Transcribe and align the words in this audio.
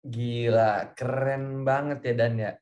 Gila, 0.00 0.96
keren 0.96 1.62
banget 1.62 2.00
ya 2.08 2.14
Dan 2.16 2.34
ya. 2.40 2.52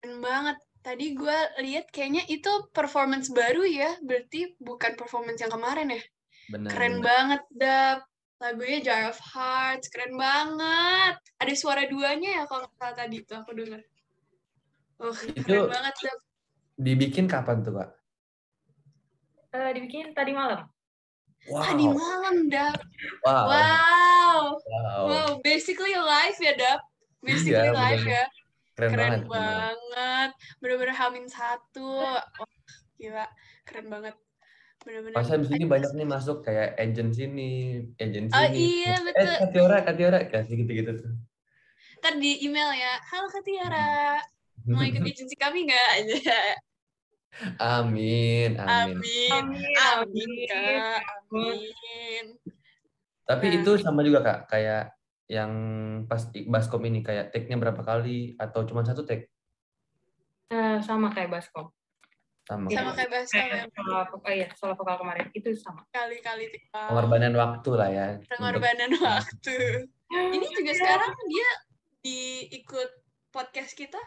Keren 0.00 0.18
banget. 0.24 0.56
Tadi 0.80 1.12
gue 1.12 1.38
lihat 1.60 1.92
kayaknya 1.92 2.24
itu 2.24 2.48
performance 2.72 3.28
baru 3.28 3.68
ya, 3.68 4.00
berarti 4.00 4.56
bukan 4.56 4.96
performance 4.96 5.44
yang 5.44 5.52
kemarin 5.52 5.92
ya. 5.92 6.02
Benar. 6.48 6.70
Keren 6.72 6.96
banget, 7.04 7.42
Dap. 7.52 8.08
Lagunya 8.40 8.80
Jar 8.80 9.12
of 9.12 9.20
Hearts, 9.20 9.92
keren 9.92 10.16
banget. 10.16 11.20
Ada 11.36 11.52
suara 11.52 11.84
duanya 11.84 12.40
ya 12.40 12.42
kalau 12.48 12.64
nggak 12.64 12.80
salah 12.80 12.96
tadi 12.96 13.16
tuh 13.28 13.36
aku 13.44 13.52
dengar. 13.52 13.84
Oh, 14.96 15.12
Itu- 15.12 15.44
keren 15.44 15.68
banget, 15.68 15.94
Dap. 16.00 16.18
Dibikin 16.80 17.28
kapan 17.28 17.60
tuh, 17.60 17.76
Kak? 17.76 17.90
Eh, 19.52 19.70
dibikin 19.76 20.16
tadi 20.16 20.32
malam. 20.32 20.64
Wow. 21.48 21.64
Tadi 21.64 21.84
malam, 21.88 22.36
Dap. 22.52 22.76
Wow. 23.24 23.44
Wow. 23.48 24.40
Wow. 24.60 25.00
Wow, 25.08 25.30
basically 25.40 25.96
live 25.96 26.36
ya, 26.36 26.52
Dap. 26.52 26.80
Basically 27.24 27.56
Iya, 27.56 27.72
live 27.72 28.02
bener. 28.04 28.12
ya. 28.12 28.24
Keren, 28.76 28.90
Keren, 28.92 29.10
banget. 29.10 29.28
banget. 29.28 30.30
Bener-bener 30.60 30.94
hamin 30.96 31.26
satu. 31.28 32.00
Oh, 32.16 32.48
gila. 32.96 33.24
Keren 33.64 33.86
banget. 33.88 34.14
Bener-bener. 34.84 35.16
Pas 35.16 35.28
habis 35.28 35.48
ini 35.52 35.64
banyak 35.64 35.92
nih 35.92 36.08
masuk 36.08 36.40
kayak 36.44 36.76
agent 36.80 37.12
sini, 37.12 37.84
agent 38.00 38.32
Oh 38.32 38.40
sini. 38.40 38.80
iya, 38.80 38.96
Eh, 38.96 39.00
betul. 39.04 39.34
Katiora, 39.44 39.78
Katiora, 39.84 40.18
kasih 40.28 40.64
gitu-gitu 40.64 40.92
tuh. 40.96 41.12
Ntar 42.00 42.16
di 42.16 42.40
email 42.40 42.72
ya. 42.72 42.96
Halo 43.12 43.28
Kak 43.28 43.44
Tiara, 43.44 44.16
mau 44.64 44.80
ikut 44.80 45.04
agensi 45.04 45.36
kami 45.36 45.68
nggak? 45.68 45.90
amin. 47.58 48.50
Amin. 48.56 49.30
Amin, 49.30 49.72
amin. 49.76 50.30
Kak. 50.46 51.02
Amin. 51.30 52.24
Tapi 53.24 53.44
Nah. 53.46 53.56
itu 53.62 53.70
sama 53.78 54.00
juga 54.02 54.20
Kak, 54.20 54.38
kayak 54.48 54.92
yang 55.30 55.52
pas 56.10 56.26
baskom 56.26 56.82
ini 56.84 57.00
kayak 57.00 57.30
take-nya 57.30 57.54
berapa 57.54 57.78
kali 57.80 58.34
atau 58.34 58.66
cuma 58.66 58.82
satu 58.82 59.06
take? 59.06 59.30
Eh, 60.50 60.82
sama 60.82 61.14
kayak 61.14 61.30
baskom. 61.30 61.70
Sama. 62.42 62.66
Sama 62.66 62.90
kayak 62.98 63.30
Kayak 63.30 63.70
solo 63.70 64.02
vokal, 64.10 64.32
iya, 64.34 64.48
solo 64.58 64.74
vokal 64.74 64.98
kemarin. 64.98 65.30
Itu 65.30 65.54
sama. 65.54 65.86
kali-kali. 65.94 66.50
Pengorbanan 66.74 67.30
waktu 67.38 67.70
lah 67.78 67.88
ya. 67.88 68.06
untuk- 68.18 68.26
Pengorbanan 68.26 68.90
waktu. 68.98 69.86
Ini 70.10 70.46
juga 70.50 70.72
sekarang 70.74 71.14
dia 71.30 71.50
diikut 72.02 72.90
podcast 73.30 73.78
kita 73.78 74.02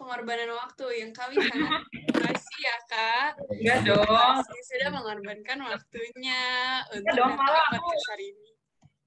pengorbanan 0.00 0.50
waktu 0.50 0.84
yang 0.96 1.10
kami 1.10 1.36
sangat 1.38 1.82
kasih 2.24 2.58
ya 2.58 2.76
kak 2.86 3.28
Enggak 3.50 3.78
Terima 3.82 3.96
dong. 4.00 4.36
kasih 4.40 4.60
sudah 4.66 4.88
mengorbankan 4.90 5.58
waktunya 5.62 6.40
untuk 6.88 7.04
Iya 7.04 7.12
dong, 7.14 7.30
datang 7.30 7.44
malah 7.44 7.60
ke 7.60 7.68
aku- 7.70 7.84
podcast 7.84 8.08
hari 8.08 8.26
ini 8.28 8.48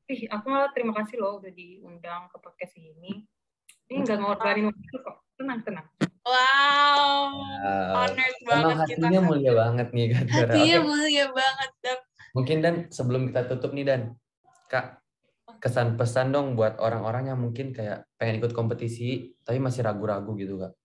Ih, 0.05 0.21
aku 0.27 0.45
malah 0.47 0.69
terima 0.69 0.93
kasih 0.93 1.15
loh 1.17 1.39
udah 1.39 1.47
diundang 1.49 2.27
ke 2.27 2.35
podcast 2.37 2.75
ini. 2.75 3.23
Ini 3.85 4.03
nggak 4.03 4.19
ngorbanin 4.19 4.67
waktu 4.67 4.95
kok. 4.99 5.15
Tenang, 5.33 5.59
tenang. 5.63 5.87
wow 6.21 7.31
Wow. 7.31 8.03
honored 8.03 8.37
banget 8.43 8.75
kita 8.85 8.99
hatinya 8.99 9.09
Kak. 9.17 9.25
mulia 9.25 9.51
banget 9.55 9.87
nih 9.89 10.05
Kak 10.09 10.23
Tiara. 10.25 10.43
hatinya 10.45 10.75
Oke, 10.75 10.85
mulia 10.85 11.25
banget 11.29 11.69
Dap. 11.79 11.99
Mungkin 12.33 12.57
Dan 12.59 12.75
sebelum 12.89 13.21
kita 13.25 13.41
tutup 13.47 13.71
nih 13.71 13.85
Dan, 13.85 14.01
Kak, 14.67 14.99
kesan 15.57 15.95
pesan 15.95 16.29
dong 16.29 16.53
buat 16.53 16.75
orang-orang 16.77 17.31
yang 17.31 17.39
mungkin 17.39 17.71
kayak 17.71 18.03
pengen 18.13 18.37
ikut 18.37 18.51
kompetisi 18.51 19.09
tapi 19.39 19.55
masih 19.57 19.81
ragu-ragu 19.81 20.35
gitu 20.35 20.59
Kak. 20.59 20.75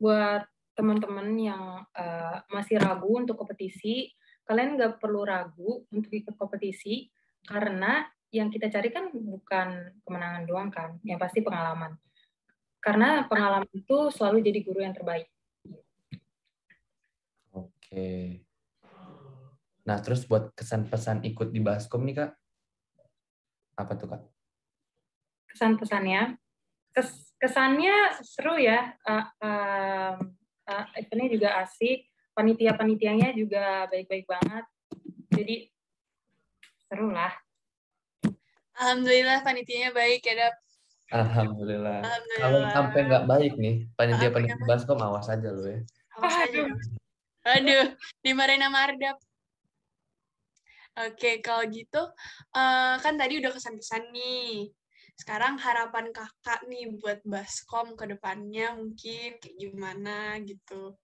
Buat 0.00 0.48
teman-teman 0.72 1.36
yang 1.36 1.84
eh, 1.92 2.36
masih 2.48 2.80
ragu 2.80 3.20
untuk 3.20 3.36
kompetisi, 3.36 4.08
kalian 4.48 4.80
nggak 4.80 4.96
perlu 4.96 5.28
ragu 5.28 5.84
untuk 5.92 6.08
ikut 6.10 6.34
kompetisi 6.40 7.12
karena 7.44 8.08
yang 8.32 8.48
kita 8.48 8.72
cari 8.72 8.88
kan 8.94 9.12
bukan 9.12 10.00
kemenangan 10.06 10.42
doang 10.48 10.70
kan, 10.72 10.96
yang 11.04 11.20
pasti 11.20 11.44
pengalaman. 11.44 11.98
Karena 12.80 13.28
pengalaman 13.28 13.68
itu 13.76 14.08
selalu 14.08 14.40
jadi 14.40 14.64
guru 14.64 14.80
yang 14.80 14.96
terbaik. 14.96 15.28
Oke. 17.52 18.40
Nah, 19.84 19.98
terus 20.00 20.24
buat 20.24 20.54
kesan 20.54 20.86
pesan 20.88 21.26
ikut 21.26 21.50
di 21.52 21.60
Baskom 21.60 22.06
nih 22.06 22.24
Kak, 22.24 22.30
apa 23.76 23.92
tuh 23.98 24.08
Kak? 24.08 24.22
kesan-pesannya 25.50 26.38
kes- 26.94 27.29
kesannya 27.40 28.20
seru 28.20 28.60
ya 28.60 28.92
uh, 29.08 29.26
um, 29.40 30.16
uh, 30.68 30.84
eventnya 30.94 31.28
juga 31.32 31.48
asik 31.64 32.06
panitia-panitianya 32.36 33.32
juga 33.32 33.88
baik-baik 33.88 34.28
banget 34.28 34.64
jadi 35.32 35.56
seru 36.86 37.10
lah 37.10 37.32
alhamdulillah 38.76 39.40
panitianya 39.40 39.90
baik 39.92 40.24
ya 40.24 40.34
Dap. 40.36 40.54
Alhamdulillah. 41.10 42.06
Kalau 42.06 42.14
alhamdulillah 42.38 42.70
sampai 42.70 43.00
nggak 43.10 43.24
baik 43.26 43.52
nih, 43.58 43.74
panitia-panitia 43.98 44.54
Apa-apa? 44.62 44.70
Baskom 44.78 45.00
awas 45.02 45.26
aja 45.26 45.50
lo 45.50 45.66
ya. 45.66 45.82
Awas 46.14 46.36
aja. 46.46 46.62
Aduh, 47.58 47.86
dimarahin 48.22 48.62
sama 48.62 48.78
Ardap. 48.86 49.18
Oke, 51.10 51.42
kalau 51.42 51.66
gitu, 51.66 52.02
eh, 52.54 52.94
kan 53.02 53.14
tadi 53.18 53.42
udah 53.42 53.50
kesan-kesan 53.50 54.14
nih. 54.14 54.70
Sekarang 55.20 55.60
harapan 55.60 56.16
kakak 56.16 56.64
nih 56.64 56.96
buat 56.96 57.20
Baskom 57.28 57.92
ke 57.92 58.08
depannya 58.08 58.72
mungkin 58.72 59.36
kayak 59.36 59.56
gimana 59.60 60.40
gitu. 60.48 60.96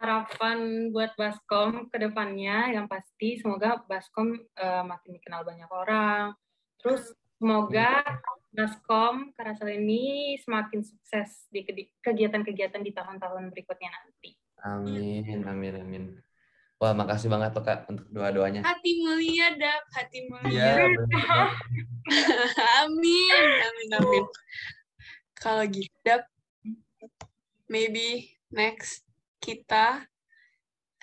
harapan 0.00 0.88
buat 0.96 1.12
Baskom 1.12 1.92
ke 1.92 2.00
depannya 2.00 2.72
yang 2.72 2.88
pasti 2.88 3.36
semoga 3.36 3.84
Baskom 3.84 4.32
uh, 4.32 4.80
makin 4.80 5.20
dikenal 5.20 5.44
banyak 5.44 5.68
orang 5.68 6.32
terus 6.80 7.12
semoga 7.36 8.00
Baskom 8.48 9.36
Karasel 9.36 9.76
ini 9.76 10.40
semakin 10.40 10.80
sukses 10.80 11.44
di 11.52 11.68
kegiatan-kegiatan 12.00 12.80
di 12.80 12.96
tahun-tahun 12.96 13.52
berikutnya 13.52 13.92
nanti 13.92 14.32
Amin, 14.60 15.44
amin, 15.44 15.74
amin. 15.80 16.04
Wah, 16.80 16.96
makasih 16.96 17.28
banget 17.28 17.52
tuh 17.52 17.60
Kak 17.60 17.84
untuk 17.92 18.08
doa-doanya. 18.08 18.64
Hati 18.64 19.04
mulia, 19.04 19.52
Dap. 19.52 19.84
Hati 19.92 20.24
Iya, 20.24 20.32
mulia. 20.32 20.72
bener. 20.96 21.48
amin, 22.80 23.44
amin, 23.68 23.88
amin. 24.00 24.24
Kalau 25.36 25.68
gitu, 25.68 25.92
Dap, 26.00 26.24
maybe 27.68 28.32
next 28.48 29.04
kita 29.44 30.08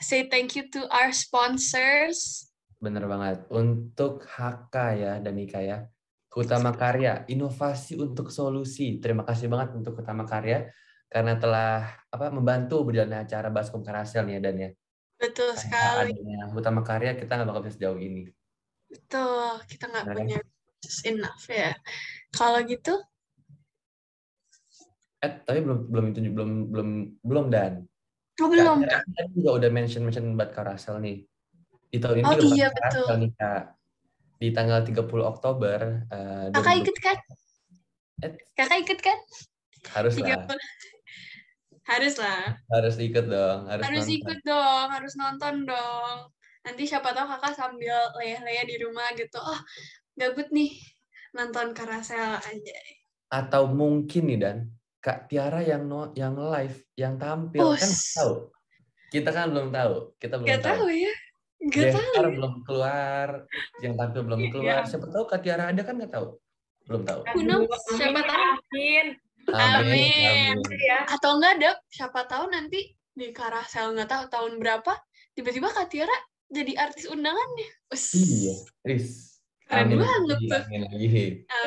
say 0.01 0.25
thank 0.25 0.57
you 0.57 0.65
to 0.65 0.89
our 0.89 1.13
sponsors. 1.13 2.49
Bener 2.81 3.05
banget. 3.05 3.45
Untuk 3.53 4.25
HK 4.25 4.75
ya, 4.97 5.13
Danika 5.21 5.61
ya. 5.61 5.85
Utama 6.33 6.73
Karya, 6.73 7.21
inovasi 7.29 8.01
untuk 8.01 8.33
solusi. 8.33 8.97
Terima 8.97 9.21
kasih 9.25 9.45
banget 9.49 9.77
untuk 9.77 9.97
Utama 10.01 10.25
Karya 10.25 10.69
karena 11.09 11.37
telah 11.37 12.01
apa 12.09 12.33
membantu 12.33 12.81
berjalannya 12.81 13.29
acara 13.29 13.49
Baskom 13.53 13.85
Karasel 13.85 14.25
nih 14.25 14.37
ya 14.37 14.41
Dan 14.41 14.55
ya. 14.57 14.69
Betul 15.17 15.57
sekali. 15.57 16.13
adanya 16.13 16.49
Utama 16.53 16.81
Karya 16.85 17.17
kita 17.17 17.37
nggak 17.37 17.49
bakal 17.49 17.61
bisa 17.65 17.73
sejauh 17.77 17.97
ini. 17.97 18.29
Betul, 18.87 19.65
kita 19.65 19.89
nggak 19.89 20.03
Bener 20.05 20.15
kan? 20.15 20.21
punya 20.23 20.39
just 20.79 21.01
enough 21.03 21.43
ya. 21.49 21.73
Kalau 22.31 22.61
gitu, 22.63 22.93
Eh, 25.17 25.33
tapi 25.41 25.65
belum 25.65 25.89
belum 25.89 26.05
itu 26.13 26.19
belum 26.29 26.51
belum 26.69 26.89
belum 27.25 27.45
Dan. 27.49 27.89
oh 28.37 28.47
belum. 28.53 28.85
Tadi 28.85 29.29
juga 29.33 29.57
udah 29.57 29.69
mention 29.73 30.05
mention 30.05 30.37
buat 30.37 30.53
Karasel 30.53 31.01
nih. 31.01 31.25
Di 31.89 31.97
tahun 31.97 32.21
ini 32.21 32.25
Oh, 32.29 32.37
iya, 32.53 32.69
Karasel 32.69 33.01
betul. 33.01 33.17
nih 33.25 33.31
Kak. 33.33 33.63
Di 34.37 34.47
tanggal 34.53 34.79
30 34.85 35.25
Oktober 35.25 36.05
eh, 36.13 36.53
Kakak 36.53 36.69
2020 36.77 36.81
ikut 36.85 36.97
kan? 37.01 37.17
Eh. 38.21 38.31
Kakak 38.53 38.77
ikut 38.85 38.99
kan? 39.01 39.17
harus 39.97 40.19
lah. 40.19 40.45
Harus 41.87 42.19
lah. 42.19 42.51
harus 42.67 42.95
ikut 42.99 43.25
dong, 43.25 43.59
harus, 43.71 43.83
Harus 43.87 44.03
nonton. 44.03 44.17
ikut 44.19 44.39
dong, 44.43 44.87
harus 44.91 45.13
nonton 45.15 45.55
dong. 45.63 46.17
Nanti 46.67 46.83
siapa 46.83 47.15
tahu 47.15 47.31
kakak 47.31 47.55
sambil 47.55 47.95
leyeh-leyeh 48.19 48.67
di 48.67 48.75
rumah 48.83 49.07
gitu. 49.15 49.39
Oh, 49.39 49.55
gabut 50.19 50.51
nih 50.51 50.75
nonton 51.31 51.71
Karasel 51.71 52.35
aja. 52.43 52.77
Atau 53.31 53.71
mungkin 53.71 54.27
nih 54.27 54.39
Dan, 54.39 54.57
Kak 54.99 55.31
Tiara 55.31 55.63
yang 55.63 55.87
no, 55.87 56.11
yang 56.11 56.35
live, 56.35 56.83
yang 56.99 57.15
tampil 57.15 57.71
kan 57.75 57.87
Us. 57.87 58.19
tahu. 58.19 58.51
Kita 59.07 59.31
kan 59.31 59.47
belum 59.55 59.71
tahu, 59.71 60.11
kita 60.19 60.35
belum 60.35 60.47
Gak 60.51 60.63
tahu 60.67 60.85
ya. 60.91 61.13
Gak 61.71 61.95
tahu. 61.95 62.03
Gestar 62.03 62.25
belum 62.27 62.53
keluar, 62.67 63.29
yang 63.79 63.93
tampil 63.95 64.21
belum 64.27 64.41
Iya. 64.43 64.51
keluar. 64.51 64.81
Siapa 64.83 65.07
tahu 65.07 65.23
Kak 65.23 65.39
Tiara 65.39 65.71
ada 65.71 65.81
kan 65.87 65.95
nggak 65.95 66.11
tahu. 66.11 66.27
Belum 66.83 67.03
tahu. 67.07 67.21
Aduh, 67.23 67.63
Siapa 67.95 68.19
tahu? 68.27 68.51
Amin. 69.53 70.55
Amin. 70.57 70.79
ya 70.81 71.07
Atau 71.07 71.39
enggak, 71.39 71.55
Dap, 71.61 71.77
siapa 71.87 72.27
tahu 72.27 72.51
nanti 72.51 72.91
di 73.17 73.27
Karasel 73.33 73.95
nggak 73.95 74.09
tahu 74.09 74.23
tahun 74.29 74.53
berapa, 74.61 74.93
tiba-tiba 75.33 75.71
Kak 75.73 75.89
Tiara 75.89 76.17
jadi 76.47 76.73
artis 76.79 77.07
undangannya. 77.11 77.69
Us. 77.91 78.15
Iya, 78.15 78.55
Riz. 78.87 79.37
Keren 79.67 79.91
Amin 79.91 79.99
banget 79.99 80.23
lagi, 80.31 80.47
tuh. 80.47 80.61
amin 80.63 80.81
lagi. 80.87 81.07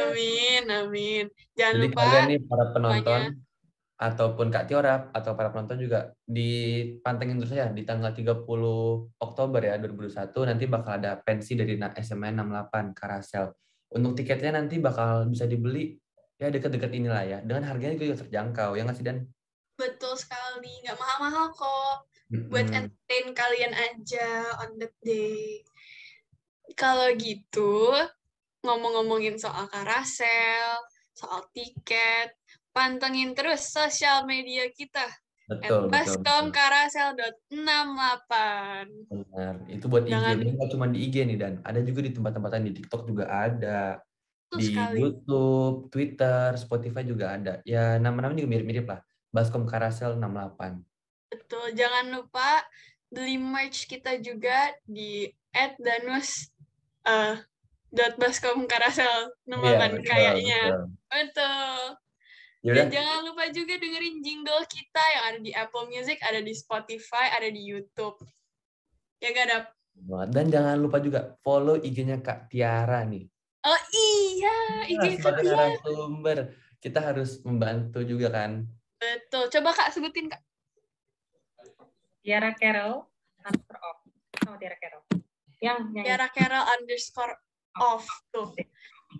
Amin, 0.00 0.64
amin. 0.72 1.24
Jangan 1.52 1.74
Jadi 1.76 1.84
lupa 1.84 2.00
kalian 2.00 2.24
nih 2.32 2.40
para 2.48 2.64
penonton 2.72 3.20
ataupun 4.00 4.46
Kak 4.48 4.64
Tiora 4.64 5.12
atau 5.12 5.36
para 5.36 5.52
penonton 5.52 5.76
juga 5.76 6.16
dipantengin 6.24 7.36
terus 7.36 7.52
ya 7.52 7.68
di 7.68 7.84
tanggal 7.84 8.16
30 8.16 8.48
Oktober 9.20 9.60
ya 9.60 9.76
2021 9.76 10.48
nanti 10.48 10.64
bakal 10.64 10.96
ada 10.96 11.20
pensi 11.20 11.52
dari 11.52 11.76
SMA 12.00 12.32
68 12.32 12.96
Karasel 12.96 13.52
Untuk 13.92 14.16
tiketnya 14.16 14.56
nanti 14.56 14.80
bakal 14.80 15.28
bisa 15.28 15.44
dibeli 15.44 16.00
ya 16.40 16.48
dekat-dekat 16.48 16.90
inilah 16.96 17.22
ya. 17.22 17.38
Dengan 17.44 17.68
harganya 17.68 18.00
juga 18.00 18.24
terjangkau. 18.24 18.72
Ya 18.74 18.82
nggak 18.88 18.96
sih, 18.96 19.04
Dan? 19.04 19.28
Betul 19.76 20.16
sekali. 20.16 20.72
Nggak 20.82 20.96
mahal-mahal 20.96 21.52
kok. 21.52 22.08
Buat 22.48 22.72
Mm-mm. 22.72 22.78
entertain 22.80 23.26
kalian 23.36 23.74
aja 23.76 24.28
on 24.64 24.80
that 24.80 24.96
day. 25.04 25.60
Kalau 26.72 27.12
gitu, 27.18 27.92
ngomong-ngomongin 28.62 29.36
soal 29.36 29.66
karasel, 29.66 30.78
soal 31.12 31.42
tiket, 31.50 32.30
pantengin 32.70 33.34
terus 33.34 33.66
sosial 33.68 34.24
media 34.24 34.70
kita. 34.70 35.02
Betul, 35.50 35.90
betul. 35.90 35.90
baskomkarasel.68 35.90 38.30
Benar. 39.10 39.54
Itu 39.66 39.90
buat 39.90 40.06
IG. 40.06 40.14
Jangan- 40.14 40.38
Dan 40.38 40.54
nggak 40.54 40.70
cuma 40.70 40.86
di 40.86 40.98
IG 41.02 41.26
nih, 41.26 41.36
Dan. 41.36 41.58
Ada 41.66 41.82
juga 41.82 42.06
di 42.06 42.14
tempat-tempat 42.14 42.50
lain. 42.54 42.64
Di 42.70 42.74
TikTok 42.78 43.02
juga 43.10 43.26
ada. 43.26 43.98
Betul 44.50 44.58
Di 44.58 44.66
sekali. 44.66 44.98
YouTube, 44.98 45.76
Twitter, 45.94 46.46
Spotify 46.58 47.06
juga 47.06 47.38
ada. 47.38 47.54
Ya, 47.62 48.02
nama-nama 48.02 48.34
juga 48.34 48.50
mirip-mirip 48.50 48.82
lah. 48.82 48.98
Baskom 49.30 49.62
Karasel 49.62 50.18
68. 50.18 50.82
Betul, 51.30 51.66
jangan 51.78 52.10
lupa 52.10 52.66
beli 53.06 53.38
merch 53.38 53.86
kita 53.86 54.18
juga 54.18 54.74
di 54.82 55.30
@danus 55.78 56.50
eh 57.06 57.38
dot 57.90 58.14
baskom 58.18 58.70
karasel 58.70 59.34
Iya, 59.46 59.70
kan 59.78 59.90
betul, 59.94 60.06
kayaknya. 60.06 60.62
betul. 60.66 60.86
Betul. 61.10 61.78
Yaudah, 62.60 62.76
Dan 62.76 62.86
jangan 62.92 63.18
lupa 63.24 63.44
juga 63.54 63.74
dengerin 63.80 64.16
jingle 64.20 64.62
kita 64.68 65.02
yang 65.16 65.24
ada 65.32 65.38
di 65.40 65.50
Apple 65.54 65.86
Music, 65.88 66.18
ada 66.20 66.42
di 66.44 66.52
Spotify, 66.52 67.32
ada 67.32 67.48
di 67.48 67.62
YouTube. 67.62 68.20
Ya 69.22 69.30
gak 69.32 69.46
Dap? 69.48 69.64
banget. 69.96 70.28
Dan 70.32 70.44
jangan 70.52 70.76
lupa 70.76 70.98
juga 71.00 71.20
follow 71.40 71.80
IG-nya 71.80 72.20
Kak 72.20 72.52
Tiara 72.52 73.00
nih. 73.06 73.26
Oh 73.60 73.80
iya, 73.92 74.56
IG 74.88 74.96
Nah, 74.96 75.04
Kak 75.04 75.20
sebagai 75.20 75.44
Tia. 75.44 75.52
narasumber, 75.52 76.38
kita 76.80 76.98
harus 77.04 77.30
membantu 77.44 78.00
juga 78.08 78.32
kan. 78.32 78.64
Betul. 78.96 79.52
Coba 79.52 79.76
Kak 79.76 79.92
sebutin 79.92 80.32
Kak. 80.32 80.40
Tiara 82.24 82.52
Carol 82.56 83.04
underscore 83.40 83.80
off. 83.84 83.98
Sama 84.40 84.56
Tiara 84.56 84.76
Carol. 84.80 85.02
Yang 85.60 85.78
yang 85.92 86.04
Tiara 86.08 86.28
Carol 86.32 86.64
underscore 86.72 87.34
off. 87.76 88.04
Tuh. 88.32 88.48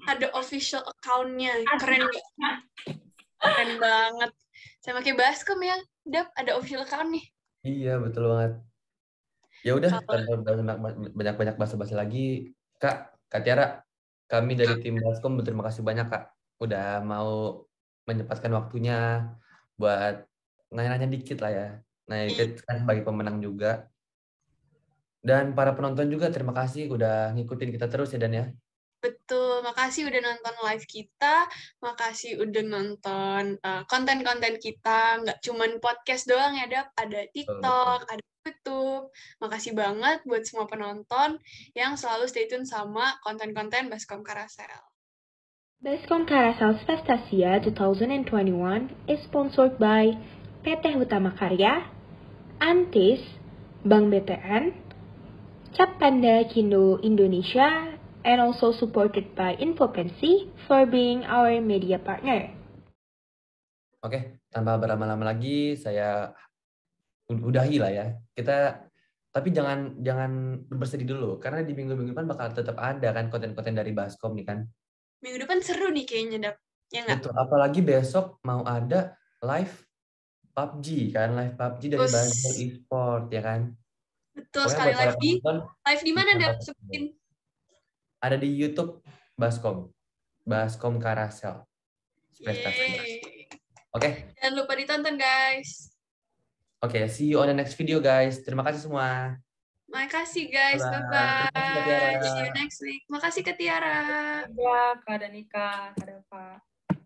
Ada 0.09 0.33
official 0.33 0.85
account-nya. 0.89 1.61
Keren 1.77 2.01
nggak? 2.09 2.57
Keren 3.41 3.71
banget. 3.77 4.31
Saya 4.81 4.97
pakai 4.97 5.13
Baskom 5.17 5.61
ya. 5.61 5.77
Dap, 6.09 6.33
ada 6.33 6.57
official 6.57 6.89
account 6.89 7.13
nih. 7.13 7.25
Iya, 7.61 8.01
betul 8.01 8.25
banget. 8.25 8.53
Ya 9.61 9.77
udah, 9.77 10.01
tanpa 10.01 10.17
banyak- 10.17 11.13
banyak-banyak 11.13 11.57
basa-basi 11.61 11.93
lagi, 11.93 12.57
Kak, 12.81 13.13
Kak 13.29 13.45
Tiara, 13.45 13.85
kami 14.31 14.55
dari 14.55 14.79
tim 14.79 14.95
Baskom 15.03 15.35
berterima 15.35 15.67
kasih 15.67 15.83
banyak, 15.83 16.07
Kak. 16.07 16.25
Udah 16.63 17.03
mau 17.03 17.67
menyempatkan 18.07 18.55
waktunya 18.55 19.27
buat 19.75 20.23
nanya-nanya 20.71 21.11
dikit 21.11 21.43
lah 21.43 21.51
ya. 21.51 21.69
Nanya 22.07 22.25
dikit 22.31 22.63
kan 22.63 22.87
sebagai 22.87 23.03
pemenang 23.03 23.43
juga. 23.43 23.91
Dan 25.21 25.53
para 25.53 25.75
penonton 25.75 26.07
juga 26.09 26.31
terima 26.31 26.55
kasih 26.55 26.89
udah 26.95 27.35
ngikutin 27.35 27.71
kita 27.75 27.91
terus 27.91 28.15
ya 28.15 28.23
Dan 28.23 28.33
ya. 28.33 28.45
Betul, 29.01 29.65
makasih 29.65 30.13
udah 30.13 30.21
nonton 30.21 30.55
live 30.61 30.85
kita, 30.85 31.49
makasih 31.81 32.37
udah 32.37 32.65
nonton 32.69 33.57
uh, 33.65 33.83
konten-konten 33.89 34.61
kita, 34.61 35.25
nggak 35.25 35.41
cuman 35.41 35.81
podcast 35.81 36.29
doang 36.29 36.53
ya, 36.53 36.69
Dap, 36.69 36.93
ada 37.01 37.25
TikTok, 37.33 38.05
ada 38.05 38.21
YouTube. 38.45 39.13
Makasih 39.41 39.73
banget 39.77 40.25
buat 40.25 40.43
semua 40.45 40.65
penonton 40.65 41.41
yang 41.77 41.97
selalu 41.97 42.29
stay 42.29 42.49
tune 42.49 42.65
sama 42.65 43.21
konten-konten 43.25 43.93
Baskom 43.93 44.25
Karasel. 44.25 44.69
Baskom 45.81 46.29
Karasal 46.29 46.77
Spestasia 46.85 47.61
2021 47.65 48.93
is 49.09 49.21
sponsored 49.25 49.81
by 49.81 50.13
PT 50.61 50.93
Utama 51.01 51.33
Karya, 51.33 51.89
Antis, 52.61 53.25
Bank 53.81 54.13
BTN, 54.13 54.77
Cap 55.73 55.97
Panda 55.97 56.45
Kindo 56.53 57.01
Indonesia, 57.01 57.97
and 58.25 58.39
also 58.41 58.73
supported 58.73 59.33
by 59.37 59.57
Infopensi 59.57 60.49
for 60.69 60.85
being 60.85 61.25
our 61.25 61.61
media 61.61 61.97
partner. 61.97 62.53
Oke, 64.01 64.41
tanpa 64.49 64.81
berlama-lama 64.81 65.29
lagi 65.29 65.77
saya 65.77 66.33
ud- 67.29 67.45
udahi 67.45 67.77
lah 67.77 67.93
ya. 67.93 68.07
Kita 68.33 68.89
tapi 69.31 69.55
jangan 69.55 70.03
jangan 70.03 70.65
bersedih 70.67 71.07
dulu 71.07 71.39
karena 71.39 71.63
di 71.63 71.71
minggu-minggu 71.77 72.17
depan 72.17 72.27
bakal 72.27 72.51
tetap 72.51 72.75
ada 72.83 73.15
kan 73.15 73.31
konten-konten 73.31 73.77
dari 73.77 73.93
Baskom 73.95 74.35
nih 74.35 74.47
kan. 74.49 74.59
Minggu 75.21 75.45
depan 75.45 75.61
seru 75.61 75.93
nih 75.93 76.09
kayaknya, 76.09 76.39
Dap. 76.51 76.57
Ya 76.91 77.07
nggak? 77.07 77.17
Betul, 77.23 77.35
apalagi 77.37 77.81
besok 77.85 78.41
mau 78.43 78.65
ada 78.67 79.15
live 79.45 79.85
PUBG 80.57 81.15
kan, 81.15 81.37
live 81.37 81.55
PUBG 81.55 81.83
dari 81.93 82.03
Us. 82.03 82.13
Basel 82.17 82.55
Esport 82.57 83.25
ya 83.31 83.43
kan. 83.45 83.61
Betul 84.35 84.65
Pokoknya 84.67 84.75
sekali 84.75 84.91
para 84.91 85.03
live 85.05 85.19
di 85.21 85.31
penonton, 85.39 85.57
live 85.87 86.03
di 86.03 86.13
mana, 86.17 86.31
Dap? 86.41 86.53
Sebutin. 86.65 87.05
Ada 88.21 88.37
di 88.37 88.49
YouTube 88.53 89.01
Baskom. 89.35 89.89
Baskom 90.45 91.01
Karasel. 91.01 91.65
Prestasi. 92.41 93.21
Oke, 93.91 94.33
Jangan 94.39 94.55
lupa 94.55 94.73
ditonton, 94.79 95.17
guys. 95.19 95.91
oke, 96.81 96.97
see 97.11 97.29
you 97.29 97.43
on 97.43 97.51
the 97.51 97.57
next 97.57 97.75
video 97.75 97.99
guys. 98.01 98.41
Terima 98.41 98.63
kasih 98.65 98.87
semua. 98.87 99.37
Makasih, 99.91 100.47
guys. 100.47 100.79
Kasih, 100.79 101.03
Kak 101.03 101.05
Tiara. 101.11 101.51
Bye-bye. 101.51 102.23
See 102.23 102.41
you 102.47 102.53
next 102.55 102.79
week. 102.79 103.03
Makasih, 103.11 103.43
Kak 103.43 103.57
Tiara. 103.59 103.99
Ya, 104.47 104.81
Kak 105.03 105.19
Danika, 105.19 105.91
Kak 105.99 106.07
Dava. 106.07 106.63